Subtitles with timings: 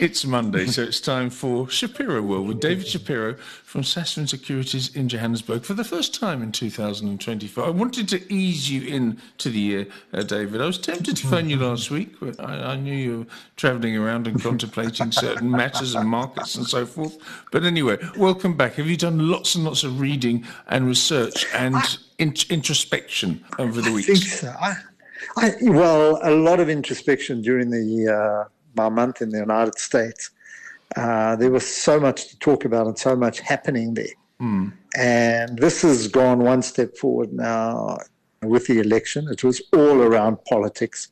[0.00, 5.08] It's Monday, so it's time for Shapiro World with David Shapiro from Sasfin Securities in
[5.08, 7.64] Johannesburg for the first time in 2024.
[7.64, 10.60] I wanted to ease you in to the year, uh, David.
[10.60, 13.26] I was tempted to phone you last week, but I, I knew you were
[13.56, 17.16] travelling around and contemplating certain matters and markets and so forth.
[17.52, 18.74] But anyway, welcome back.
[18.74, 21.76] Have you done lots and lots of reading and research and
[22.18, 24.10] in- introspection over the week?
[24.10, 24.54] I think so.
[24.60, 24.74] I,
[25.36, 30.30] I, well, a lot of introspection during the uh, my month in the United States.
[30.96, 34.14] Uh, there was so much to talk about and so much happening there.
[34.40, 34.72] Mm.
[34.96, 37.98] And this has gone one step forward now
[38.42, 39.26] with the election.
[39.30, 41.08] It was all around politics.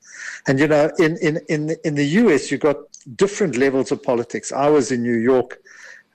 [0.47, 2.77] And, you know, in, in, in, the, in the US, you've got
[3.17, 4.53] different levels of politics.
[4.53, 5.59] I was in New York.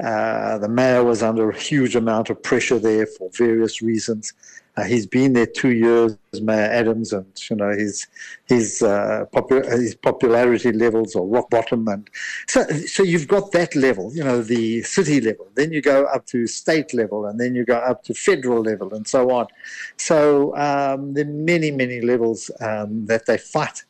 [0.04, 4.34] Uh, the mayor was under a huge amount of pressure there for various reasons.
[4.78, 8.06] Uh, he's been there two years, Mayor Adams, and you know his
[8.46, 12.08] his uh, his popularity levels are rock bottom, and
[12.48, 15.48] so so you've got that level, you know, the city level.
[15.56, 18.94] Then you go up to state level, and then you go up to federal level,
[18.94, 19.48] and so on.
[19.98, 23.84] So um, there are many many levels um, that they fight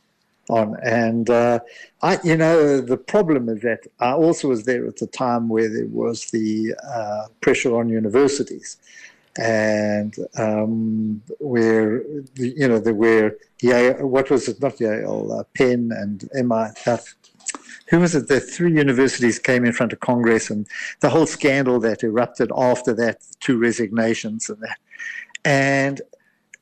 [0.49, 1.59] on, and uh,
[2.01, 5.67] I, you know, the problem is that I also was there at the time where
[5.67, 8.77] there was the uh, pressure on universities
[9.37, 12.01] and um, where
[12.35, 14.61] you know there were Yale, what was it?
[14.61, 16.97] Not Yale, uh, Penn and MIT.
[17.89, 18.27] Who was it?
[18.27, 20.67] The three universities came in front of Congress, and
[20.99, 24.77] the whole scandal that erupted after that, two resignations and that.
[25.45, 26.01] And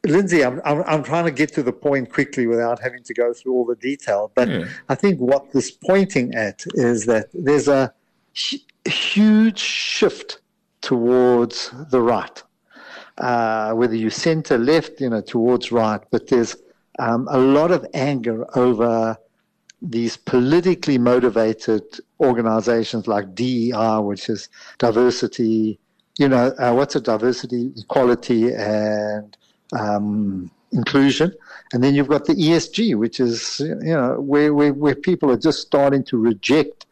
[0.05, 3.33] Lindsay, I'm, I'm, I'm, trying to get to the point quickly without having to go
[3.33, 4.31] through all the detail.
[4.35, 4.65] But yeah.
[4.87, 7.91] I think what this pointing at is that there's a
[8.85, 10.41] huge shift
[10.81, 12.43] towards the right
[13.17, 16.55] uh, whether you center left, you know, towards right, but there's
[16.99, 19.17] um, a lot of anger over
[19.81, 21.83] these politically motivated
[22.19, 25.79] organizations like DEI, which is diversity,
[26.17, 29.37] you know, uh, what's a diversity, equality, and
[29.77, 31.33] um, inclusion.
[31.73, 35.37] And then you've got the ESG, which is, you know, where, where, where people are
[35.37, 36.85] just starting to reject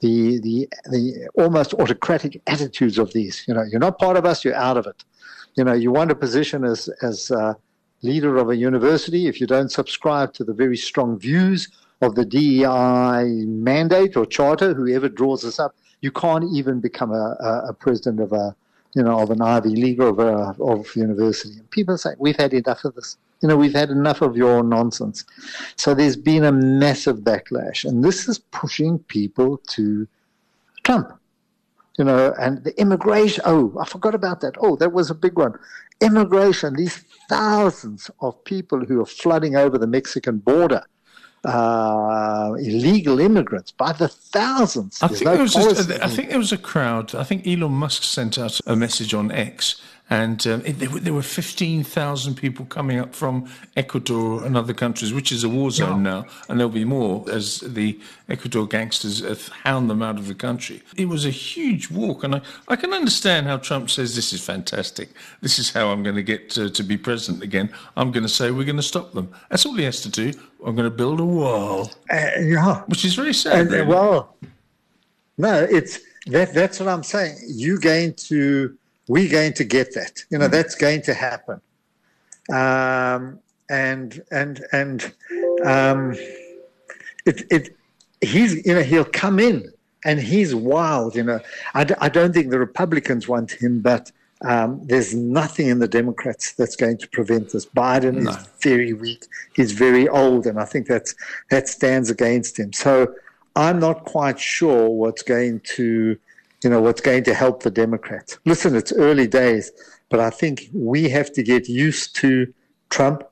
[0.00, 3.44] the, the, the almost autocratic attitudes of these.
[3.48, 5.04] You know, you're not part of us, you're out of it
[5.56, 7.30] you know, you want a position as as
[8.02, 11.68] leader of a university if you don't subscribe to the very strong views
[12.02, 17.36] of the DEI mandate or charter, whoever draws this up, you can't even become a,
[17.40, 18.54] a, a president of a
[18.94, 21.58] you know of an Ivy League or of, a, of university.
[21.58, 23.16] And people say we've had enough of this.
[23.42, 25.24] You know, we've had enough of your nonsense.
[25.76, 30.08] So there's been a massive backlash, and this is pushing people to
[30.84, 31.18] Trump
[31.98, 33.42] you know, and the immigration.
[33.46, 34.54] Oh, I forgot about that.
[34.60, 35.54] Oh, that was a big one.
[36.00, 40.82] Immigration, these thousands of people who are flooding over the Mexican border.
[41.44, 45.00] Uh, illegal immigrants by the thousands.
[45.00, 47.14] I think, no was just, I think there was a crowd.
[47.14, 51.00] I think Elon Musk sent out a message on X and um, it, there, were,
[51.00, 55.72] there, were 15,000 people coming up from Ecuador and other countries, which is a war
[55.72, 56.10] zone yeah.
[56.10, 60.80] now, and there'll be more as the Ecuador gangsters hound them out of the country.
[60.96, 64.44] It was a huge walk, and I, I can understand how Trump says this is
[64.44, 65.08] fantastic.
[65.40, 67.72] This is how I'm going to get to, to be president again.
[67.96, 69.32] I'm going to say we're going to stop them.
[69.50, 70.32] That's all he has to do.
[70.64, 71.90] I'm going to build a wall.
[72.08, 72.82] Uh, yeah.
[72.86, 73.74] Which is very sad.
[73.74, 74.36] Uh, well,
[75.36, 77.38] no, it's that, that's what I'm saying.
[77.46, 78.76] You're going to
[79.08, 80.24] we're going to get that.
[80.30, 80.50] You know, mm.
[80.50, 81.60] that's going to happen.
[82.52, 85.12] Um, and and and
[85.64, 86.14] um,
[87.24, 87.76] it it
[88.20, 89.72] he's you know he'll come in
[90.04, 91.16] and he's wild.
[91.16, 91.40] You know,
[91.74, 94.12] I d- I don't think the Republicans want him, but
[94.44, 97.66] um, there's nothing in the Democrats that's going to prevent this.
[97.66, 98.30] Biden no.
[98.30, 99.24] is very weak.
[99.54, 101.14] He's very old, and I think that's
[101.50, 102.72] that stands against him.
[102.72, 103.14] So
[103.56, 106.18] I'm not quite sure what's going to
[106.66, 108.40] you know, what's going to help the Democrats.
[108.44, 109.70] Listen, it's early days,
[110.08, 112.52] but I think we have to get used to
[112.90, 113.22] Trump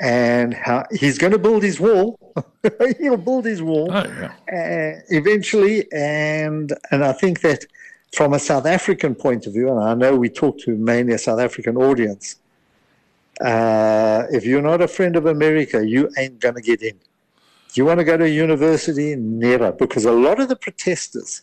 [0.00, 2.16] and how he's going to build his wall.
[3.00, 4.32] He'll build his wall oh, yeah.
[4.58, 7.66] uh, eventually, and and I think that
[8.14, 11.18] from a South African point of view, and I know we talk to mainly a
[11.18, 12.36] South African audience.
[13.40, 16.96] Uh, if you're not a friend of America, you ain't going to get in.
[17.74, 19.16] You want to go to university?
[19.16, 21.42] Never, because a lot of the protesters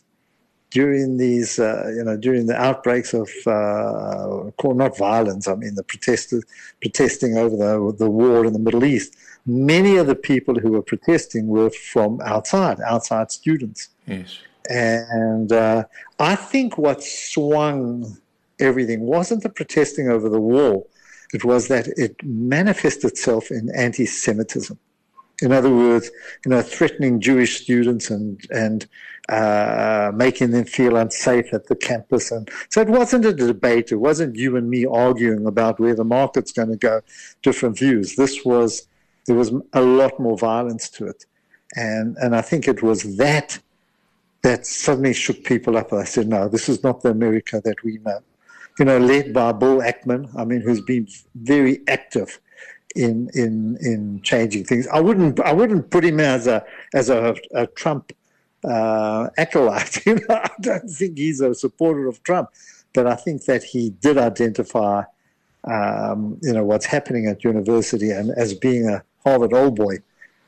[0.72, 5.84] during these, uh, you know, during the outbreaks of, uh, not violence, I mean the
[5.84, 6.44] protesters
[6.80, 9.16] protesting over the, the war in the Middle East,
[9.46, 13.90] many of the people who were protesting were from outside, outside students.
[14.06, 14.38] Yes.
[14.70, 15.84] And uh,
[16.18, 18.16] I think what swung
[18.58, 20.84] everything wasn't the protesting over the war.
[21.32, 24.78] it was that it manifested itself in anti-Semitism.
[25.42, 26.10] In other words,
[26.44, 28.86] you know, threatening Jewish students and and
[29.28, 32.30] uh, making them feel unsafe at the campus.
[32.30, 33.92] And so it wasn't a debate.
[33.92, 37.02] It wasn't you and me arguing about where the market's going to go.
[37.42, 38.16] Different views.
[38.16, 38.86] This was
[39.26, 41.24] there was a lot more violence to it,
[41.76, 43.58] and and I think it was that
[44.42, 45.92] that suddenly shook people up.
[45.92, 48.18] I said, no, this is not the America that we know.
[48.78, 50.28] You know, led by Bill Ackman.
[50.36, 52.40] I mean, who's been very active
[52.96, 54.86] in in in changing things.
[54.88, 58.12] I wouldn't I wouldn't put him as a as a, a Trump
[58.64, 60.00] uh, acolyte.
[60.06, 62.50] You know, I don't think he's a supporter of Trump,
[62.92, 65.02] but I think that he did identify,
[65.64, 69.98] um, you know, what's happening at university and as being a Harvard old boy.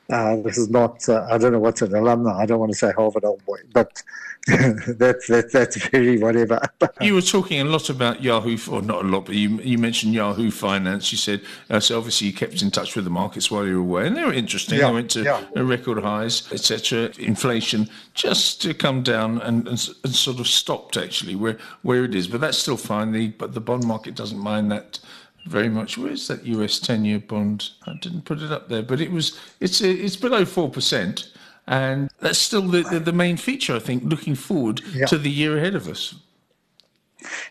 [0.09, 2.37] Uh, this is not, uh, I don't know what's an alumni.
[2.37, 4.03] I don't want to say Harvard old boy, but
[4.47, 6.61] that's, that, that's very whatever.
[7.01, 10.13] you were talking a lot about Yahoo, or not a lot, but you, you mentioned
[10.13, 11.11] Yahoo Finance.
[11.11, 11.41] You said,
[11.71, 14.15] uh, so obviously you kept in touch with the markets while you were away, and
[14.15, 14.77] they were interesting.
[14.77, 15.43] Yeah, they went to yeah.
[15.55, 17.11] record highs, etc.
[17.17, 22.13] Inflation just to come down and, and, and, sort of stopped actually where, where it
[22.13, 23.11] is, but that's still fine.
[23.11, 24.99] The, but the bond market doesn't mind that
[25.45, 25.97] very much.
[25.97, 27.69] Where's that US ten-year bond?
[27.85, 29.39] I didn't put it up there, but it was.
[29.59, 31.31] It's it's below four percent,
[31.67, 33.75] and that's still the, the, the main feature.
[33.75, 35.05] I think looking forward yeah.
[35.05, 36.15] to the year ahead of us.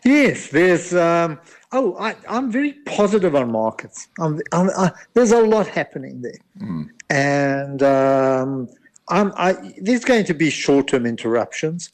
[0.03, 0.93] Yes, there's.
[0.93, 1.39] Um,
[1.71, 4.07] oh, I, am very positive on markets.
[4.19, 6.89] I'm, I'm, I, there's a lot happening there, mm.
[7.09, 8.69] and um,
[9.07, 11.91] I, there's going to be short-term interruptions.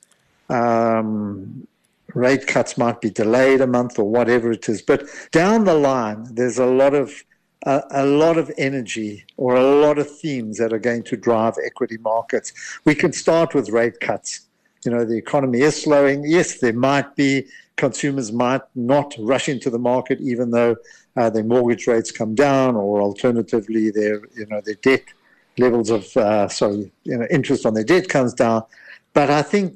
[0.50, 1.68] Um,
[2.14, 4.82] rate cuts might be delayed a month or whatever it is.
[4.82, 7.24] But down the line, there's a lot of
[7.64, 11.98] a lot of energy or a lot of themes that are going to drive equity
[12.00, 12.52] markets.
[12.86, 14.48] We can start with rate cuts.
[14.84, 16.24] You know, the economy is slowing.
[16.26, 20.76] Yes, there might be consumers might not rush into the market even though
[21.18, 25.04] uh, their mortgage rates come down, or alternatively, their you know their debt
[25.58, 28.64] levels of uh, sorry you know interest on their debt comes down.
[29.14, 29.74] But I think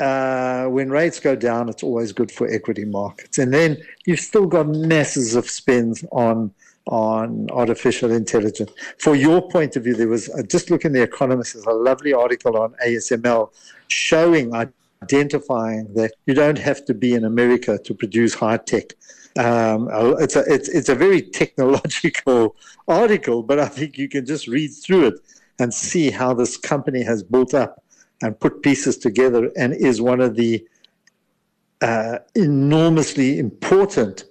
[0.00, 3.38] uh, when rates go down, it's always good for equity markets.
[3.38, 6.52] And then you've still got masses of spends on
[6.86, 8.72] on artificial intelligence.
[8.98, 11.54] For your point of view, there was uh, just look in the Economist.
[11.54, 13.50] There's a lovely article on ASML
[13.86, 14.52] showing
[15.02, 18.94] identifying that you don't have to be in America to produce high tech.
[19.38, 22.56] Um, it's a it's, it's a very technological
[22.88, 25.14] article, but I think you can just read through it
[25.58, 27.81] and see how this company has built up
[28.22, 30.64] and put pieces together and is one of the
[31.80, 34.24] uh, enormously important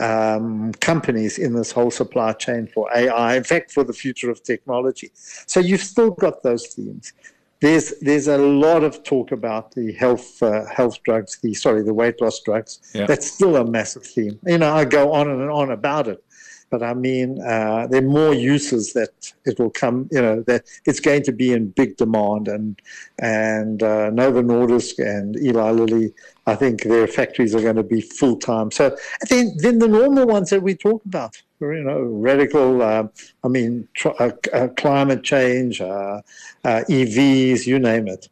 [0.00, 4.42] um, companies in this whole supply chain for AI, in fact, for the future of
[4.42, 5.10] technology.
[5.14, 7.12] So you've still got those themes.
[7.60, 11.94] There's there's a lot of talk about the health uh, health drugs, the sorry, the
[11.94, 12.80] weight loss drugs.
[12.94, 13.06] Yeah.
[13.06, 14.38] That's still a massive theme.
[14.44, 16.22] You know, I go on and on about it.
[16.70, 20.08] But I mean, uh, there are more uses that it will come.
[20.10, 22.80] You know that it's going to be in big demand, and
[23.18, 26.12] and uh, Novo Nordisk and Eli Lilly,
[26.46, 28.70] I think their factories are going to be full time.
[28.70, 28.96] So
[29.28, 32.82] then, then the normal ones that we talk about, you know, radical.
[32.82, 33.08] Uh,
[33.44, 36.22] I mean, tr- uh, uh, climate change, uh,
[36.64, 38.28] EVs, you name it.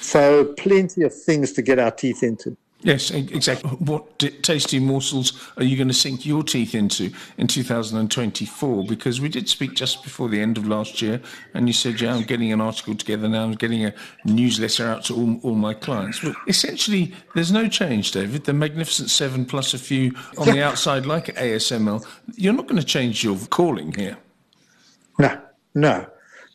[0.00, 2.56] So plenty of things to get our teeth into.
[2.84, 3.70] Yes, exactly.
[3.70, 8.84] What tasty morsels are you going to sink your teeth into in 2024?
[8.84, 11.22] Because we did speak just before the end of last year,
[11.54, 13.44] and you said, "Yeah, I'm getting an article together now.
[13.44, 13.94] I'm getting a
[14.26, 18.44] newsletter out to all, all my clients." But essentially, there's no change, David.
[18.44, 22.06] The Magnificent Seven plus a few on the outside, like ASML.
[22.34, 24.18] You're not going to change your calling here.
[25.18, 25.40] No,
[25.74, 26.06] no,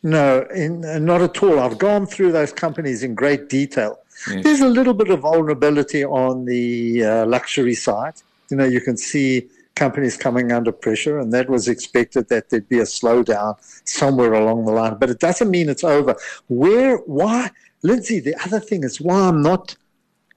[0.04, 1.58] no, in, not at all.
[1.58, 4.44] I've gone through those companies in great detail Yes.
[4.44, 8.14] There's a little bit of vulnerability on the uh, luxury side.
[8.50, 12.68] You know, you can see companies coming under pressure, and that was expected that there'd
[12.68, 13.56] be a slowdown
[13.88, 14.96] somewhere along the line.
[14.98, 16.16] But it doesn't mean it's over.
[16.48, 17.50] Where, why,
[17.82, 18.20] Lindsay?
[18.20, 19.76] The other thing is why I'm not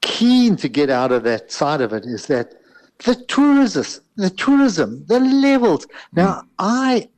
[0.02, 2.54] keen to get out of that side of it is that
[3.00, 5.88] the tourism, the tourism, the levels.
[6.14, 6.48] Now, mm.
[6.60, 7.10] I,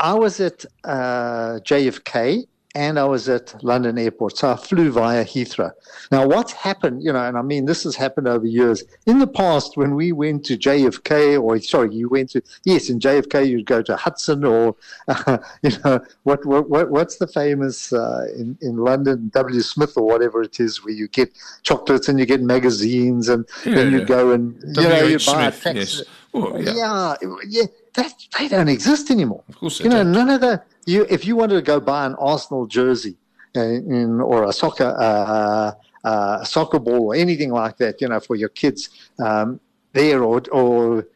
[0.00, 4.38] I was at uh, JFK and I was at London Airport.
[4.38, 5.72] So I flew via Heathrow.
[6.12, 8.84] Now, what's happened, you know, and I mean, this has happened over years.
[9.06, 13.00] In the past, when we went to JFK, or sorry, you went to, yes, in
[13.00, 14.76] JFK, you'd go to Hudson or,
[15.08, 19.60] uh, you know, what, what, what's the famous uh, in, in London, W.
[19.62, 23.74] Smith or whatever it is, where you get chocolates and you get magazines and yeah,
[23.74, 24.04] then you yeah.
[24.04, 25.74] go and, you know, you buy Smith, a.
[25.74, 26.02] Yes.
[26.32, 26.74] Well, yeah.
[27.20, 29.42] yeah, yeah, that, they don't exist anymore.
[29.48, 30.12] Of course, you know, don't.
[30.12, 33.16] none of the you if you wanted to go buy an Arsenal jersey
[33.56, 35.72] uh, in, or a soccer uh,
[36.04, 39.60] uh, soccer ball or anything like that, you know, for your kids um,
[39.92, 41.06] there or or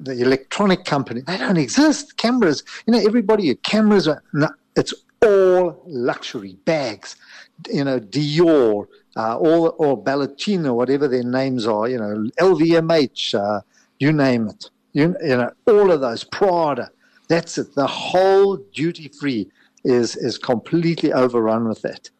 [0.00, 2.16] the electronic company, they don't exist.
[2.16, 4.22] Cameras, you know, everybody, cameras are,
[4.76, 7.16] it's all luxury bags,
[7.70, 13.60] you know, Dior, uh, or, or Valentino, whatever their names are, you know, LVMH, uh,
[13.98, 14.70] you name it.
[14.92, 16.90] You, you know, all of those, Prada.
[17.28, 17.74] That's it.
[17.74, 19.50] The whole duty free
[19.84, 22.10] is is completely overrun with that.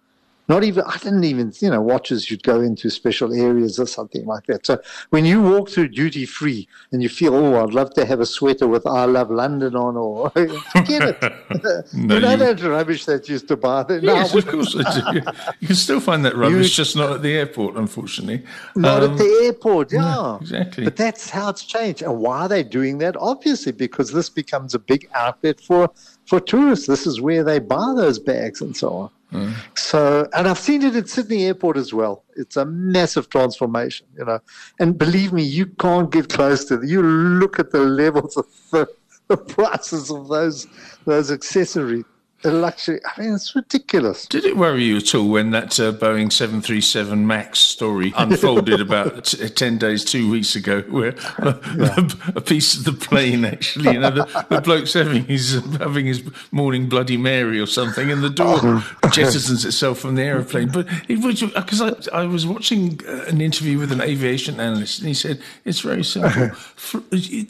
[0.48, 4.24] Not even, I didn't even, you know, watches you'd go into special areas or something
[4.24, 4.64] like that.
[4.64, 8.20] So when you walk through duty free and you feel, oh, I'd love to have
[8.20, 10.30] a sweater with I Love London on, or
[10.72, 11.22] forget it.
[11.92, 12.36] no, you know you...
[12.38, 13.98] that rubbish that used to buy there?
[13.98, 15.20] Yes, no, of course I do.
[15.60, 18.42] You can still find that rubbish, just not at the airport, unfortunately.
[18.74, 20.00] Not um, at the airport, yeah.
[20.00, 20.84] No, exactly.
[20.84, 22.00] But that's how it's changed.
[22.00, 23.16] And why are they doing that?
[23.18, 25.90] Obviously, because this becomes a big outlet for,
[26.24, 26.86] for tourists.
[26.86, 29.10] This is where they buy those bags and so on.
[29.32, 29.54] Mm.
[29.76, 32.24] So, and I've seen it at Sydney Airport as well.
[32.36, 34.40] It's a massive transformation, you know.
[34.78, 36.88] And believe me, you can't get close to it.
[36.88, 38.88] You look at the levels of the,
[39.28, 40.66] the prices of those
[41.04, 42.04] those accessories
[42.44, 43.00] a luxury.
[43.04, 44.26] I mean, it's ridiculous.
[44.26, 49.24] Did it worry you at all when that uh, Boeing 737 MAX story unfolded about
[49.24, 52.08] t- 10 days, two weeks ago, where a, yeah.
[52.36, 56.22] a, piece of the plane actually, you know, the, the bloke's having his, having his
[56.52, 58.96] morning Bloody Mary or something, and the door oh.
[59.06, 60.68] jettisons itself from the aeroplane.
[60.68, 65.00] But it was because I, I was watching uh, an interview with an aviation analyst,
[65.00, 66.52] and he said it's very simple.
[66.52, 67.02] F-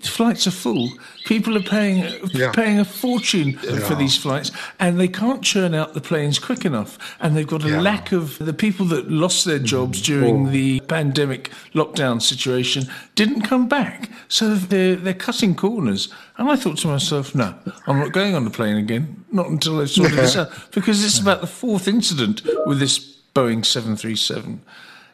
[0.03, 0.89] flights are full.
[1.27, 2.53] People are paying yeah.
[2.53, 3.81] paying a fortune yeah.
[3.81, 7.17] for these flights and they can't churn out the planes quick enough.
[7.21, 7.81] And they've got a yeah.
[7.81, 10.51] lack of the people that lost their jobs during oh.
[10.51, 14.09] the pandemic lockdown situation didn't come back.
[14.29, 16.13] So they're, they're cutting corners.
[16.37, 17.55] And I thought to myself, no,
[17.87, 21.19] I'm not going on the plane again, not until they've sorted this out, because it's
[21.19, 24.61] about the fourth incident with this Boeing 737.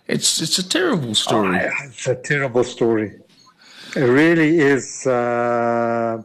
[0.06, 1.58] It's, it's a terrible story.
[1.58, 3.14] Oh, it's a terrible story.
[3.96, 5.06] It really is.
[5.06, 6.22] Uh,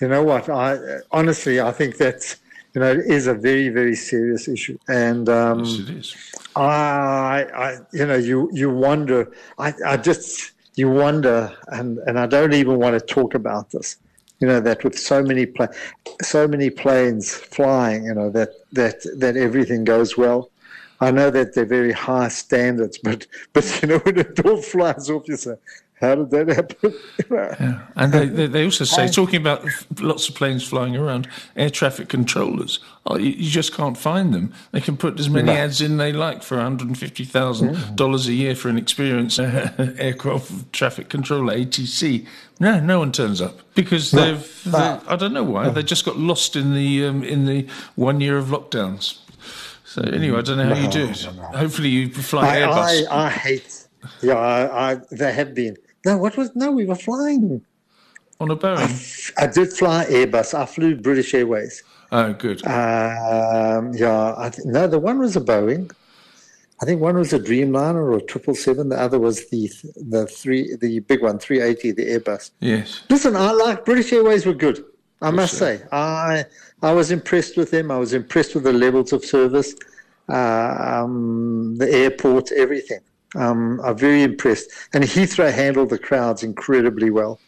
[0.00, 0.48] you know what?
[0.48, 0.78] I
[1.12, 2.36] honestly, I think that's
[2.74, 4.78] you know, it is a very, very serious issue.
[4.88, 6.16] And um, yes, it is.
[6.56, 9.32] I, I, you know, you you wonder.
[9.58, 13.96] I, I just you wonder, and and I don't even want to talk about this.
[14.40, 15.68] You know that with so many pla-
[16.22, 20.50] so many planes flying, you know that that that everything goes well.
[21.00, 25.10] I know that they're very high standards, but but you know when it all flies
[25.10, 25.56] off, you say,
[26.02, 26.94] how did that happen?
[27.30, 27.86] yeah.
[27.94, 29.64] And they, they, also say, talking about
[30.00, 34.52] lots of planes flying around, air traffic controllers, oh, you, you, just can't find them.
[34.72, 35.52] They can put as many no.
[35.52, 41.54] ads in they like for $150,000 a year for an experienced uh, aircraft traffic controller,
[41.56, 42.26] ATC.
[42.58, 45.00] No, no one turns up because they've, no.
[45.06, 48.38] I don't know why, they just got lost in the, um, in the one year
[48.38, 49.18] of lockdowns.
[49.84, 51.22] So anyway, I don't know how no, you do it.
[51.54, 53.06] Hopefully you fly I, Airbus.
[53.08, 53.86] I, I hate,
[54.20, 56.72] yeah, I, I, there have been no, what was no?
[56.72, 57.64] We were flying
[58.40, 59.34] on a Boeing.
[59.38, 60.54] I, I did fly Airbus.
[60.54, 61.82] I flew British Airways.
[62.10, 62.66] Oh, good.
[62.66, 65.92] Um, yeah, I th- no, the one was a Boeing.
[66.80, 68.88] I think one was a Dreamliner or a triple seven.
[68.88, 72.50] The other was the the three the big one, three eighty, the Airbus.
[72.58, 73.02] Yes.
[73.08, 74.84] Listen, I like British Airways were good.
[75.22, 76.44] I must say, I
[76.82, 77.92] I was impressed with them.
[77.92, 79.76] I was impressed with the levels of service,
[80.28, 82.98] uh, um, the airport, everything.
[83.34, 84.70] Um, I'm very impressed.
[84.92, 87.40] And Heathrow handled the crowds incredibly well.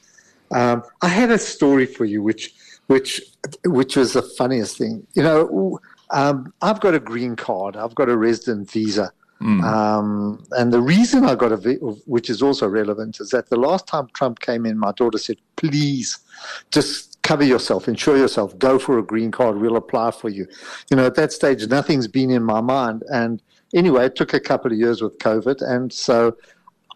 [0.52, 2.54] Um, I had a story for you, which
[2.86, 3.20] which
[3.64, 5.06] which was the funniest thing.
[5.14, 7.76] You know, um, I've got a green card.
[7.76, 9.12] I've got a resident visa.
[9.40, 9.62] Mm.
[9.64, 11.56] Um, and the reason I got a,
[12.06, 15.38] which is also relevant, is that the last time Trump came in, my daughter said,
[15.56, 16.18] "Please,
[16.70, 19.58] just cover yourself, insure yourself, go for a green card.
[19.58, 20.46] We'll apply for you."
[20.90, 23.42] You know, at that stage, nothing's been in my mind, and
[23.74, 25.60] anyway, it took a couple of years with COVID.
[25.60, 26.36] And so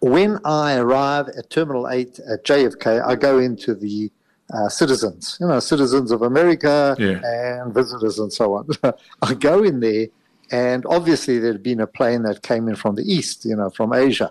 [0.00, 4.10] when I arrive at Terminal 8 at JFK, I go into the
[4.52, 7.20] uh, citizens, you know, citizens of America yeah.
[7.22, 8.68] and visitors and so on.
[9.22, 10.06] I go in there,
[10.50, 13.92] and obviously there'd been a plane that came in from the east, you know, from
[13.92, 14.30] Asia.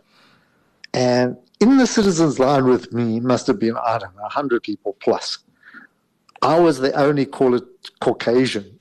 [0.94, 4.98] And in the citizens line with me must have been, I don't know, 100 people
[5.00, 5.39] plus.
[6.42, 7.63] I was the only call it
[8.00, 8.76] Caucasian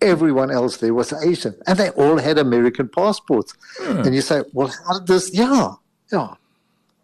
[0.00, 3.54] everyone else there was Asian, and they all had American passports.
[3.78, 3.98] Hmm.
[4.00, 5.30] And you say, well, how did this?
[5.32, 5.74] Yeah,
[6.12, 6.34] yeah.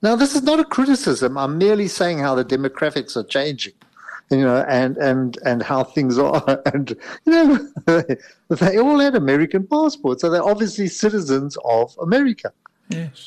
[0.02, 1.38] Now, this is not a criticism.
[1.38, 3.72] I'm merely saying how the demographics are changing,
[4.30, 6.62] you know, and and and how things are.
[6.72, 8.04] And you know,
[8.50, 12.52] they all had American passports, so they're obviously citizens of America.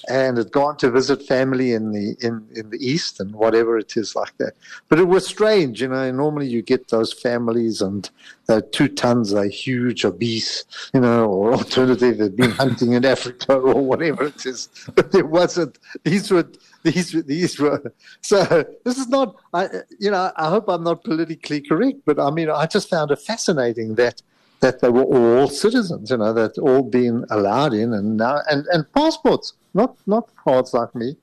[0.07, 3.97] And had gone to visit family in the in, in the east and whatever it
[3.97, 4.53] is like that.
[4.87, 6.09] But it was strange, you know.
[6.11, 8.09] Normally you get those families and
[8.47, 10.63] they're two tons, they're huge, obese,
[10.93, 14.69] you know, or alternative they've been hunting in Africa or whatever it is.
[14.95, 15.77] But there wasn't.
[16.03, 16.47] These were
[16.83, 17.93] these these were.
[18.21, 19.35] So this is not.
[19.53, 19.67] I
[19.99, 20.31] you know.
[20.35, 24.21] I hope I'm not politically correct, but I mean I just found it fascinating that
[24.61, 28.65] that they were all citizens, you know, that all been allowed in and now and,
[28.73, 31.15] and passports, not not cards like me.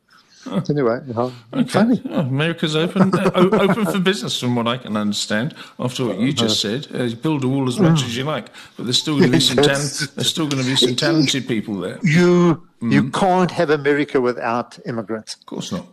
[0.71, 1.64] Anyway, you know, Okay.
[1.64, 2.00] funny.
[2.09, 5.57] Oh, America's open uh, open for business, from what I can understand.
[5.81, 8.85] After what you just said, uh, build a wall as much as you like, but
[8.85, 9.66] there's still going to be some Yes.
[9.66, 11.99] talent, there's still going to be some talented people there.
[12.02, 15.35] You you can't have America without immigrants.
[15.35, 15.85] Of course not.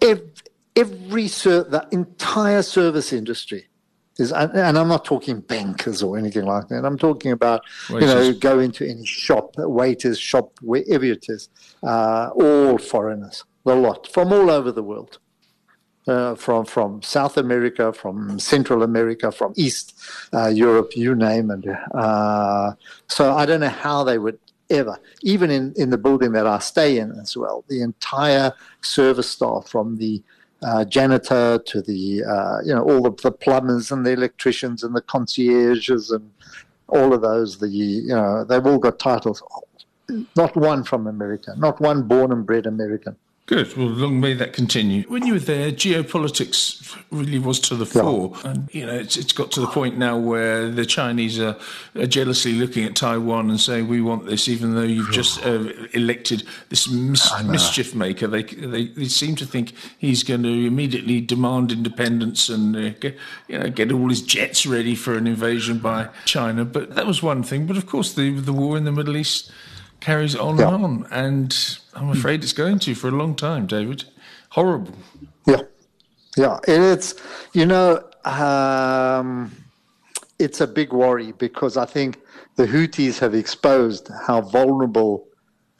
[0.00, 0.30] Every,
[0.74, 3.67] every ser- the entire service industry
[4.18, 6.84] is, and I'm not talking bankers or anything like that.
[6.84, 11.48] I'm talking about you know go into any shop, waiters shop, wherever it is,
[11.82, 15.18] uh, all foreigners, the lot from all over the world.
[16.06, 19.94] Uh, from from South America, from Central America, from East
[20.32, 21.66] uh, Europe, you name it.
[21.92, 22.72] Uh,
[23.08, 24.38] so I don't know how they would
[24.70, 29.30] ever, even in, in the building that I stay in as well, the entire service
[29.30, 30.22] staff from the
[30.62, 34.94] uh, janitor to the uh, you know all of the plumbers and the electricians and
[34.94, 36.30] the concierges and
[36.88, 37.58] all of those.
[37.58, 39.42] The you know they've all got titles.
[40.36, 41.54] Not one from America.
[41.56, 43.16] Not one born and bred American.
[43.48, 43.74] Good.
[43.78, 45.04] Well, long may that continue.
[45.04, 49.32] When you were there, geopolitics really was to the fore, and you know it's, it's
[49.32, 51.56] got to the point now where the Chinese are,
[51.96, 55.64] are jealously looking at Taiwan and saying we want this, even though you've just uh,
[55.94, 58.26] elected this mis- mischief maker.
[58.26, 63.16] They, they they seem to think he's going to immediately demand independence and uh, get,
[63.48, 66.66] you know get all his jets ready for an invasion by China.
[66.66, 67.66] But that was one thing.
[67.66, 69.50] But of course, the the war in the Middle East
[70.00, 70.74] carries on Yeah.
[70.74, 74.04] and on, and I'm afraid it's going to for a long time, David.
[74.50, 74.94] Horrible.
[75.46, 75.62] Yeah,
[76.36, 76.58] yeah.
[76.66, 77.14] It's
[77.52, 79.52] you know um,
[80.38, 82.20] it's a big worry because I think
[82.56, 85.26] the Houthis have exposed how vulnerable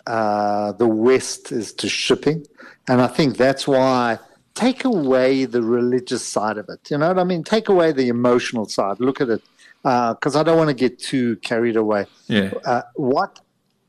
[0.06, 2.46] uh, the West is to shipping,
[2.88, 4.18] and I think that's why.
[4.54, 6.90] Take away the religious side of it.
[6.90, 7.44] You know what I mean?
[7.44, 8.98] Take away the emotional side.
[8.98, 9.40] Look at it,
[9.84, 12.06] Uh because I don't want to get too carried away.
[12.26, 12.50] Yeah.
[12.64, 13.38] Uh, what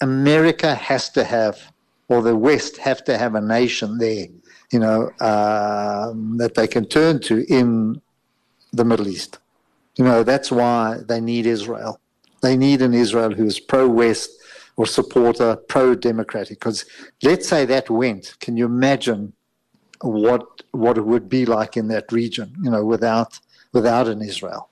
[0.02, 1.72] America has to have,
[2.08, 4.28] or the West have to have a nation there,
[4.72, 8.02] you know, um, that they can turn to in
[8.74, 9.40] the Middle East.
[9.98, 12.00] You know, that's why they need Israel.
[12.42, 14.30] They need an Israel who is pro West
[14.78, 16.60] or supporter, pro democratic.
[16.60, 16.86] Because
[17.22, 19.34] let's say that went, can you imagine
[20.02, 22.56] what what it would be like in that region?
[22.64, 23.40] You know, without
[23.74, 24.69] without an Israel.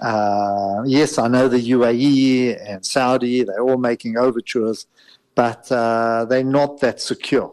[0.00, 4.86] Uh, yes, I know the UAE and Saudi, they're all making overtures,
[5.34, 7.52] but uh, they're not that secure.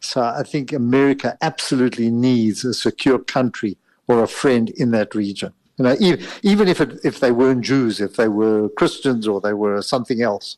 [0.00, 5.52] So I think America absolutely needs a secure country or a friend in that region.
[5.76, 9.40] You know, even, even if it, if they weren't Jews, if they were Christians or
[9.40, 10.56] they were something else,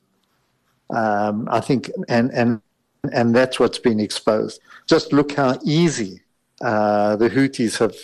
[0.91, 2.61] um, I think, and and
[3.13, 4.61] and that's what's been exposed.
[4.87, 6.23] Just look how easy
[6.61, 7.97] uh, the Houthis have,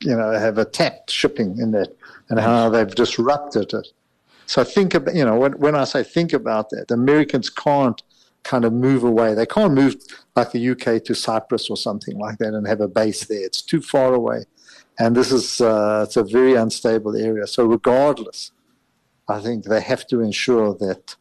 [0.00, 1.94] you know, have attacked shipping in that,
[2.30, 3.88] and how they've disrupted it.
[4.46, 8.00] So think about, you know, when, when I say think about that, the Americans can't
[8.42, 9.34] kind of move away.
[9.34, 9.96] They can't move
[10.34, 13.44] like the UK to Cyprus or something like that and have a base there.
[13.44, 14.44] It's too far away,
[14.98, 17.46] and this is uh, it's a very unstable area.
[17.46, 18.52] So regardless,
[19.28, 21.16] I think they have to ensure that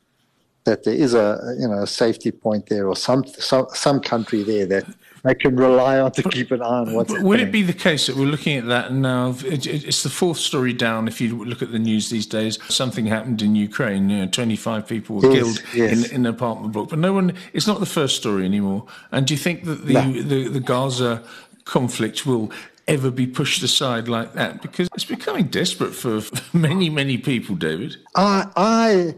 [0.65, 4.43] that there is a you know a safety point there or some some some country
[4.43, 4.85] there that
[5.23, 8.07] they can rely on to keep an eye on what's would it be the case
[8.07, 9.35] that we're looking at that now?
[9.45, 11.07] It, it- it's the fourth story down.
[11.07, 14.09] If you look at the news these days, something happened in Ukraine.
[14.09, 16.09] You know, twenty-five people were Yes, killed yes.
[16.09, 16.89] in, in an apartment block.
[16.89, 17.33] But no one.
[17.53, 18.85] It's not the first story anymore.
[19.11, 20.11] And do you think that the No.
[20.21, 21.23] the, the Gaza
[21.65, 22.51] conflict will?
[22.87, 26.23] Ever be pushed aside like that because it's becoming desperate for
[26.57, 27.97] many, many people, David.
[28.15, 29.13] I I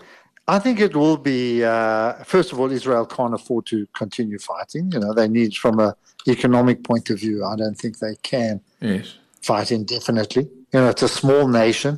[0.55, 1.63] I think it will be.
[1.63, 4.91] Uh, first of all, Israel can't afford to continue fighting.
[4.93, 5.95] You know, they need from a
[6.27, 7.45] economic point of view.
[7.45, 9.07] I don't think they can Yes.
[9.49, 10.45] fight indefinitely.
[10.73, 11.93] You know, it's a small nation.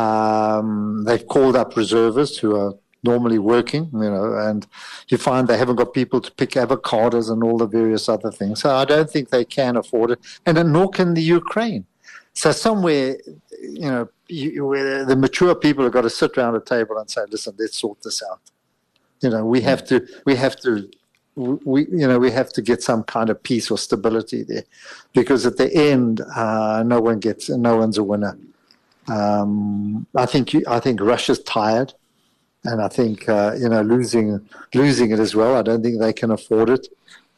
[0.00, 2.72] Um, they've called up reservists who are
[3.04, 4.66] normally working, you know, and
[5.10, 8.60] you find they haven't got people to pick avocados and all the various other things.
[8.62, 11.84] So I don't think they can afford it, and nor can the Ukraine.
[12.34, 13.16] So somewhere,
[13.72, 17.08] you know, you, where the mature people have got to sit around a table and
[17.10, 18.40] say, "Listen, let's sort this out."
[19.20, 20.90] You know, we have to, we have to,
[21.36, 24.64] we, you know, we have to get some kind of peace or stability there,
[25.12, 28.36] because at the end, uh, no one gets, no one's a winner.
[29.08, 31.94] Um, I think, you, I think Russia's tired.
[32.64, 35.56] and I think uh, you know losing losing it as well.
[35.56, 36.88] I don't think they can afford it.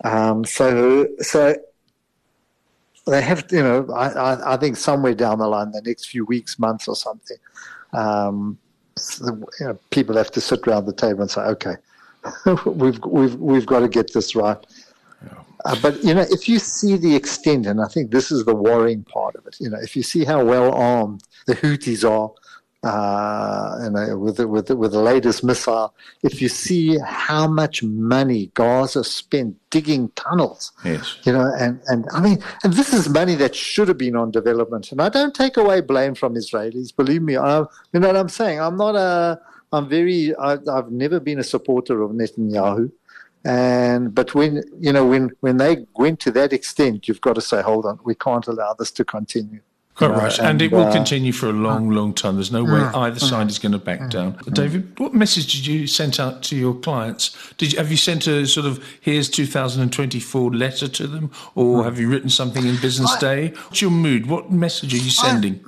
[0.05, 1.57] Um, so so
[3.07, 6.25] they have you know I, I, I, think somewhere down the line, the next few
[6.25, 7.37] weeks, months, or something,
[7.93, 8.59] um,
[9.21, 11.77] you know, people have to sit around the table and say, okay,
[12.67, 14.59] we've we've we've got to get this right.
[15.65, 18.55] Uh, but you know, if you see the extent, and I think this is the
[18.55, 19.57] worrying part of it.
[19.59, 22.31] You know, if you see how well armed the Houthis are,
[22.83, 27.83] uh, and with the, with the, with the latest missile, if you see how much
[27.83, 33.09] money Gaza spent digging tunnels, yes, you know, and and I mean, and this is
[33.09, 34.93] money that should have been on development.
[34.93, 36.95] And I don't take away blame from Israelis.
[36.95, 37.61] Believe me, I,
[37.93, 38.61] you know what I'm saying.
[38.61, 39.41] I'm not a.
[39.73, 40.35] I'm very.
[40.37, 42.93] I, I've never been a supporter of Netanyahu.
[43.45, 47.41] And but when you know when when they went to that extent, you've got to
[47.41, 49.61] say, hold on, we can't allow this to continue.
[49.97, 52.35] Quite right, and, and, it will uh, continue for a uh, long, long time.
[52.35, 54.39] There's no way mm, either mm, side is going to back mm, down.
[54.53, 57.35] David, what message did you send out to your clients?
[57.57, 61.99] Did you, have you sent a sort of here's 2024 letter to them, or have
[61.99, 63.49] you written something in Business I, Day?
[63.49, 64.27] What's your mood?
[64.27, 65.65] What message are you sending?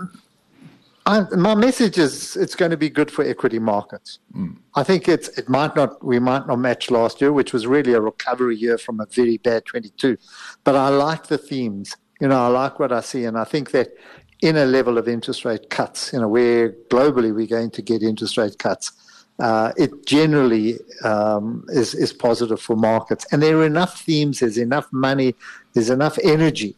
[1.07, 4.19] I, I, my message is it's going to be good for equity markets.
[4.37, 4.59] Mm.
[4.75, 7.95] I think it's it might not we might not match last year, which was really
[7.95, 10.19] a recovery year from a very bad 22.
[10.65, 11.97] But I like the themes.
[12.21, 13.95] You know, I like what I see, and I think that
[14.43, 18.03] in a level of interest rate cuts, you know, where globally we're going to get
[18.03, 18.93] interest rate cuts,
[19.39, 23.27] uh, it generally um, is is positive for markets.
[23.31, 24.41] And there are enough themes.
[24.41, 25.35] There's enough money.
[25.75, 26.77] There's enough energy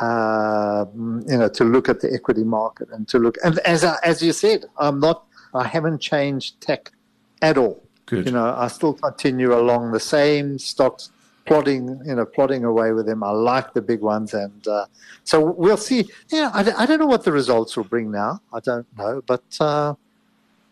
[0.00, 3.36] uh, you know, to look at the equity market and to look.
[3.44, 5.24] And as I, as you said, I'm not.
[5.54, 6.92] I haven't changed tech
[7.42, 7.82] at all.
[8.06, 8.26] Good.
[8.26, 11.10] You know, I still continue along the same stocks,
[11.44, 13.22] plodding, you know, plodding away with them.
[13.22, 14.86] I like the big ones, and uh,
[15.24, 16.08] so we'll see.
[16.30, 18.40] Yeah, I, I don't know what the results will bring now.
[18.52, 19.94] I don't know, but uh,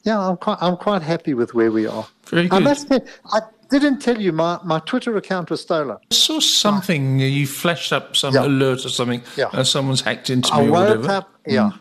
[0.04, 2.06] yeah, I'm quite I'm quite happy with where we are.
[2.26, 2.56] Very good.
[2.56, 3.00] I must say,
[3.32, 5.96] I, didn't tell you my, my Twitter account was stolen.
[6.10, 8.44] I saw something, you flashed up some yeah.
[8.44, 9.46] alert or something, yeah.
[9.46, 11.10] Uh, someone's hacked into I me woke whatever.
[11.10, 11.70] Up, yeah.
[11.70, 11.78] Mm.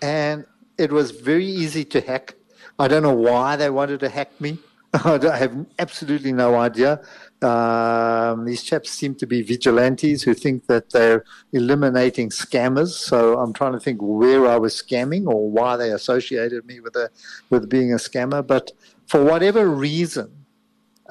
[0.00, 0.46] And
[0.78, 2.34] it was very easy to hack.
[2.78, 4.58] I don't know why they wanted to hack me.
[4.94, 7.00] I have absolutely no idea.
[7.42, 12.88] Um, these chaps seem to be vigilantes who think that they're eliminating scammers.
[12.88, 16.96] So I'm trying to think where I was scamming or why they associated me with
[16.96, 17.10] a
[17.50, 18.46] with being a scammer.
[18.46, 18.72] But
[19.06, 20.30] for whatever reason,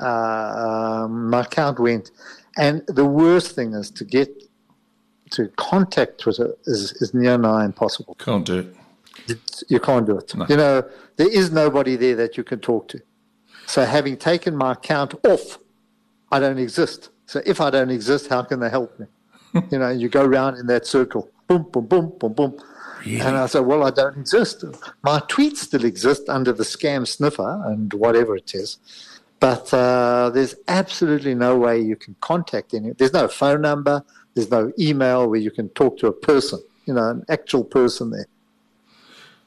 [0.02, 2.12] uh, um, my account went.
[2.58, 4.30] And the worst thing is to get
[5.32, 8.16] to contact Twitter is, is near nigh impossible.
[8.16, 8.76] Can't do it.
[9.28, 10.36] It's, you can't do it.
[10.36, 10.46] No.
[10.48, 10.84] You know,
[11.16, 13.02] there is nobody there that you can talk to.
[13.66, 15.58] So having taken my account off,
[16.34, 17.12] I don't exist.
[17.28, 19.06] So if I don't exist, how can they help me?
[19.72, 22.60] you know, you go around in that circle, boom, boom, boom, boom, boom.
[23.06, 23.22] Really?
[23.22, 24.64] And I said, well, I don't exist.
[25.04, 28.80] My tweets still exist under the scam sniffer and whatever it is.
[29.40, 32.94] But uh, there's absolutely no way you can contact any.
[32.94, 34.04] There's no phone number.
[34.34, 36.60] There's no email where you can talk to a person.
[36.86, 38.28] You know, an actual person there.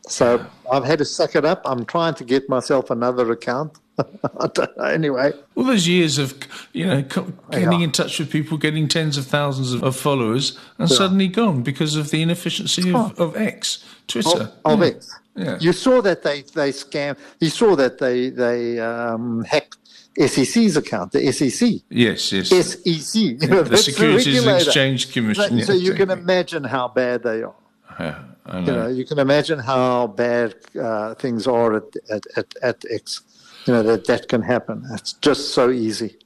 [0.07, 1.63] So I've had to suck it up.
[1.65, 3.79] I'm trying to get myself another account.
[4.85, 5.33] anyway.
[5.55, 6.35] All those years of
[6.73, 7.03] you know
[7.51, 10.97] getting in touch with people, getting tens of thousands of, followers, and yeah.
[10.97, 14.53] suddenly gone because of the inefficiency of, of X, Twitter.
[14.65, 14.87] Of, of yeah.
[14.87, 15.19] X.
[15.35, 15.59] Yeah.
[15.61, 17.17] You saw that they they scam.
[17.41, 19.77] You saw that they they um, hacked
[20.19, 21.83] SEC's account, the SEC.
[21.91, 22.49] Yes, yes.
[22.49, 23.15] SEC.
[23.15, 25.61] You know, the Securities the Exchange Commission.
[25.61, 27.55] So, so you can imagine how bad they are.
[28.01, 28.59] Yeah, know.
[28.61, 33.23] You know, you can imagine how bad uh, things are at, at, at, at X.
[33.67, 34.85] You know, that that can happen.
[34.93, 36.17] It's just so easy.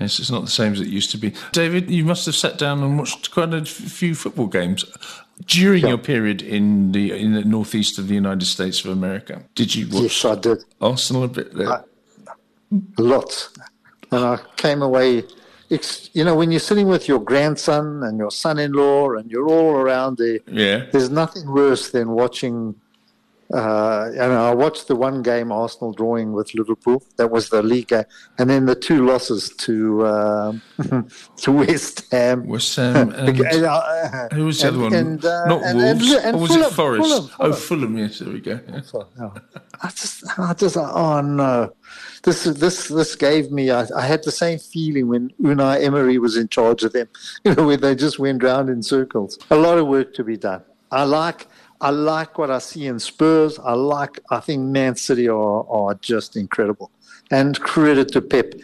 [0.00, 1.34] Yes, it's not the same as it used to be.
[1.52, 4.84] David, you must have sat down and watched quite a few football games
[5.46, 5.90] during yeah.
[5.90, 9.42] your period in the in the northeast of the United States of America.
[9.54, 10.64] Did you watch yes, I did.
[10.80, 11.70] Arsenal a bit there?
[11.70, 11.80] I,
[12.98, 13.50] lots.
[14.10, 15.22] And I came away,
[15.68, 19.48] you know, when you're sitting with your grandson and your son in law and you're
[19.48, 20.86] all around there, yeah.
[20.90, 22.74] there's nothing worse than watching.
[23.52, 27.02] Uh, and I watched the one game Arsenal drawing with Liverpool.
[27.16, 28.04] That was the league game,
[28.38, 30.52] and then the two losses to uh,
[31.36, 32.46] to West Ham.
[32.46, 33.10] West Ham.
[33.20, 34.94] And, uh, who was the and, other one?
[34.94, 36.12] And, uh, Not and, Wolves.
[36.12, 37.08] And, or was Fulham, it Forest?
[37.08, 37.52] Fulham, Fulham.
[37.52, 37.98] Oh, Fulham.
[37.98, 38.60] Yes, there we go.
[38.68, 39.30] Yeah.
[39.82, 41.72] I just, I just, oh no
[42.22, 43.70] this this this gave me.
[43.70, 47.08] I, I, had the same feeling when Unai Emery was in charge of them.
[47.44, 49.38] You know, where they just went round in circles.
[49.50, 50.62] A lot of work to be done.
[50.90, 51.46] I like
[51.80, 53.58] I like what I see in Spurs.
[53.58, 54.20] I like.
[54.30, 56.90] I think Man City are are just incredible.
[57.30, 58.54] And credit to Pep.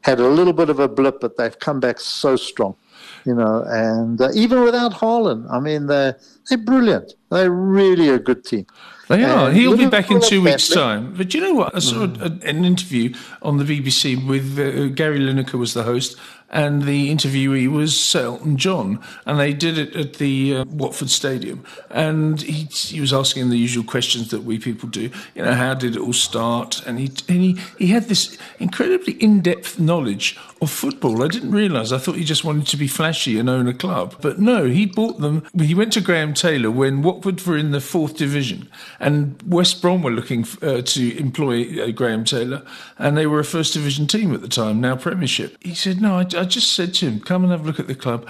[0.00, 2.76] Had a little bit of a blip, but they've come back so strong.
[3.24, 7.14] You know, and uh, even without Haaland, I mean, they're they're brilliant.
[7.34, 8.66] They're really a good team.
[9.08, 9.48] They are.
[9.48, 11.14] And He'll be back in two weeks' time.
[11.14, 11.74] But you know what?
[11.74, 16.16] I saw a, an interview on the BBC with uh, Gary Lineker was the host,
[16.54, 21.64] and the interviewee was Elton John, and they did it at the uh, Watford Stadium,
[21.90, 25.10] and he he was asking the usual questions that we people do.
[25.34, 26.86] You know, how did it all start?
[26.86, 31.22] And he and he, he had this incredibly in depth knowledge of football.
[31.24, 31.90] I didn't realise.
[31.90, 34.86] I thought he just wanted to be flashy and own a club, but no, he
[34.86, 35.42] bought them.
[35.60, 38.68] He went to Graham Taylor when Watford were in the fourth division,
[39.00, 42.62] and West Brom were looking uh, to employ uh, Graham Taylor,
[42.98, 45.56] and they were a first division team at the time, now Premiership.
[45.60, 47.86] He said, "No, I, I just said to him, come and have a look at
[47.86, 48.26] the club."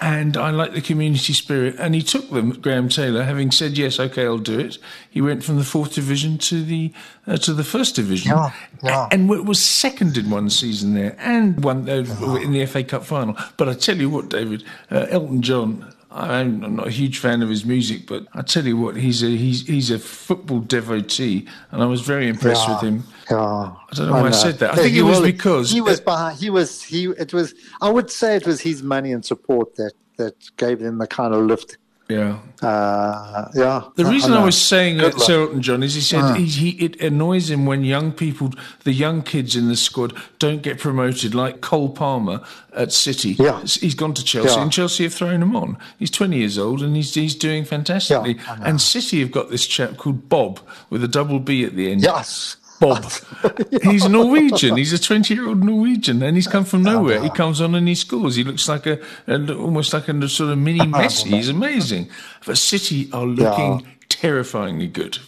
[0.00, 1.74] And I like the community spirit.
[1.76, 4.78] And he took them, Graham Taylor, having said yes, okay, I'll do it.
[5.10, 6.92] He went from the fourth division to the
[7.26, 9.08] uh, to the first division, Yeah, yeah.
[9.10, 12.04] and was second in one season there, and won uh,
[12.40, 13.36] in the FA Cup final.
[13.56, 15.92] But I tell you what, David, uh, Elton John.
[16.10, 19.26] I'm not a huge fan of his music, but I tell you what, he's a
[19.26, 22.74] he's he's a football devotee, and I was very impressed Yeah.
[22.74, 23.04] with him.
[23.30, 24.30] Yeah, I don't know why I know.
[24.30, 24.72] said that.
[24.72, 26.38] I Yeah, think it was really- because- he was behind.
[26.38, 27.04] He was he.
[27.08, 27.54] It was.
[27.82, 31.34] I would say it was his money and support that that gave them the kind
[31.34, 31.76] of lift.
[32.08, 32.38] Yeah.
[32.62, 33.82] Uh, yeah.
[33.96, 34.46] The reason I, know.
[34.46, 35.26] was saying Good at luck.
[35.26, 38.50] Sir Elton John is he said he, he, it annoys him when young people,
[38.84, 42.40] the young kids in the squad, don't get promoted, like Cole Palmer
[42.74, 43.32] at City.
[43.32, 43.60] Yeah.
[43.60, 44.62] He's gone to Chelsea, Yeah.
[44.62, 45.76] and Chelsea have thrown him on.
[45.98, 48.34] He's 20 years old, and he's, he's doing fantastically.
[48.36, 51.92] Yeah, and City have got this chap called Bobb, with a double B at the
[51.92, 52.00] end.
[52.02, 52.56] Yes.
[52.80, 53.10] Bobb.
[53.82, 54.76] He's Norwegian.
[54.76, 57.20] He's a 20 year old Norwegian and he's come from nowhere.
[57.22, 58.36] He comes on and he scores.
[58.36, 61.28] He looks like a, a almost like a sort of mini Messi.
[61.28, 62.08] He's amazing.
[62.46, 65.18] But City are looking terrifyingly good.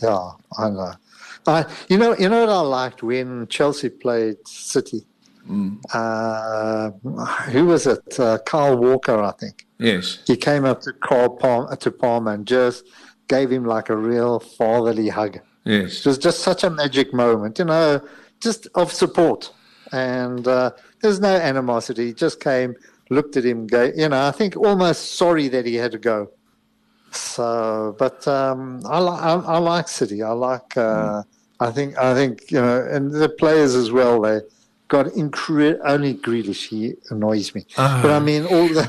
[0.00, 0.92] Yeah, I know.
[1.46, 5.04] I, you know, you know what I liked when Chelsea played City.
[5.48, 5.80] Mm.
[5.92, 6.90] Uh,
[7.50, 8.18] who was it?
[8.18, 9.66] Uh, Carl Walker, I think.
[9.78, 10.18] Yes.
[10.26, 12.86] He came up to Carl Palm, to Palmer and just
[13.28, 15.40] gave him like a real fatherly hug.
[15.64, 16.00] Yes.
[16.00, 18.00] It was just such a magic moment, you know,
[18.40, 19.52] just of support.
[19.92, 22.06] And uh, there's no animosity.
[22.06, 22.74] He just came,
[23.10, 26.30] looked at him, gave, you know, I think almost sorry that he had to go.
[27.12, 30.22] So, but um, I, li- I, I like City.
[30.22, 30.76] I like.
[30.76, 31.22] Uh,
[31.60, 31.96] I think.
[31.98, 34.22] I think you know, and the players as well.
[34.22, 34.40] They
[34.92, 36.68] got incre- only Grealish.
[36.68, 37.64] He annoys me.
[37.76, 38.84] But I mean, all the.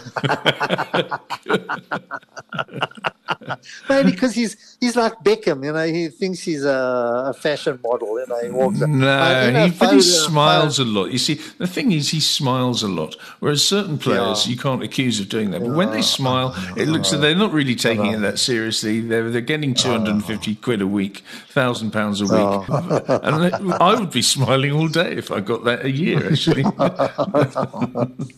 [3.89, 5.85] Maybe because he's he's like Beckham, you know.
[5.85, 8.39] He thinks he's a, a fashion model, you know.
[8.43, 8.79] He walks.
[8.79, 11.11] No, uh, you know, he, but he smiles a lot.
[11.11, 13.15] You see, the thing is, he smiles a lot.
[13.39, 14.51] Whereas certain players, Yeah.
[14.51, 15.61] you can't accuse of doing that.
[15.61, 18.99] But when they smile, it looks like they're not really taking it that seriously.
[19.01, 22.69] They're they're getting two hundred and fifty quid a week, thousand pounds a week,
[23.23, 26.27] and they- I would be smiling all day if I got that year.
[26.31, 26.63] Actually,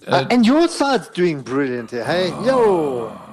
[0.08, 2.06] Uh, and your side's doing brilliant here.
[2.06, 3.25] Hey, yo.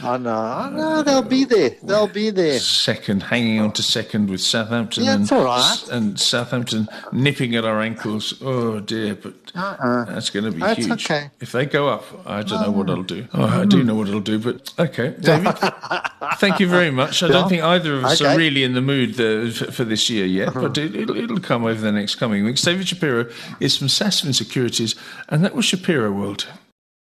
[0.00, 1.02] I know, I know.
[1.02, 1.70] They'll be there.
[1.82, 2.58] They'll be there.
[2.58, 5.88] second, hanging on to second with Southampton, Yeah, and, it's all right.
[5.90, 8.34] and Southampton nipping at our ankles.
[8.42, 11.04] Oh dear, but that's going to be That's huge.
[11.04, 11.30] okay.
[11.40, 13.26] If they go up, I don't know what I'll do.
[13.34, 15.54] Oh, I do know what I'll do, but okay, David.
[16.38, 17.22] thank you very much.
[17.22, 20.24] I don't think either of us are really in the mood uh, for, this year
[20.26, 22.62] yet, but it, it'll, it'll come over the next coming weeks.
[22.62, 23.28] David Shapiro
[23.60, 24.94] is from Sasfin Securities,
[25.28, 26.46] and that was Shapiro World.